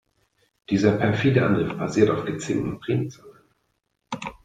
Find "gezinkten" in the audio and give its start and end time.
2.25-2.79